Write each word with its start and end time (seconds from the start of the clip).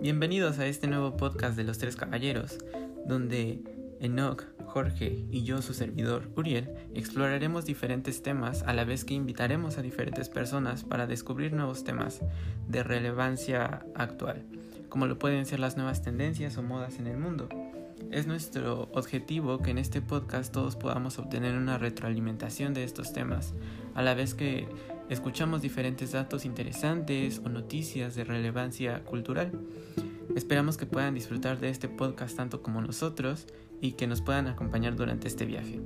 Bienvenidos 0.00 0.60
a 0.60 0.66
este 0.66 0.86
nuevo 0.86 1.16
podcast 1.16 1.56
de 1.56 1.64
los 1.64 1.78
tres 1.78 1.96
caballeros, 1.96 2.58
donde 3.04 3.64
Enoch, 3.98 4.44
Jorge 4.66 5.24
y 5.32 5.42
yo, 5.42 5.60
su 5.60 5.74
servidor, 5.74 6.30
Uriel, 6.36 6.70
exploraremos 6.94 7.64
diferentes 7.64 8.22
temas 8.22 8.62
a 8.62 8.74
la 8.74 8.84
vez 8.84 9.04
que 9.04 9.14
invitaremos 9.14 9.76
a 9.76 9.82
diferentes 9.82 10.28
personas 10.28 10.84
para 10.84 11.08
descubrir 11.08 11.52
nuevos 11.52 11.82
temas 11.82 12.20
de 12.68 12.84
relevancia 12.84 13.84
actual, 13.96 14.44
como 14.88 15.08
lo 15.08 15.18
pueden 15.18 15.46
ser 15.46 15.58
las 15.58 15.76
nuevas 15.76 16.00
tendencias 16.00 16.56
o 16.58 16.62
modas 16.62 17.00
en 17.00 17.08
el 17.08 17.18
mundo. 17.18 17.48
Es 18.12 18.28
nuestro 18.28 18.88
objetivo 18.92 19.58
que 19.58 19.72
en 19.72 19.78
este 19.78 20.00
podcast 20.00 20.54
todos 20.54 20.76
podamos 20.76 21.18
obtener 21.18 21.56
una 21.56 21.76
retroalimentación 21.76 22.72
de 22.72 22.84
estos 22.84 23.12
temas, 23.12 23.52
a 23.96 24.02
la 24.02 24.14
vez 24.14 24.34
que 24.34 24.68
escuchamos 25.08 25.62
diferentes 25.62 26.12
datos 26.12 26.44
interesantes 26.44 27.40
o 27.44 27.48
noticias 27.48 28.14
de 28.14 28.24
relevancia 28.24 29.04
cultural. 29.04 29.52
Esperamos 30.34 30.76
que 30.76 30.86
puedan 30.86 31.14
disfrutar 31.14 31.58
de 31.58 31.70
este 31.70 31.88
podcast 31.88 32.36
tanto 32.36 32.62
como 32.62 32.80
nosotros 32.80 33.46
y 33.80 33.92
que 33.92 34.06
nos 34.06 34.20
puedan 34.20 34.46
acompañar 34.46 34.96
durante 34.96 35.28
este 35.28 35.46
viaje. 35.46 35.80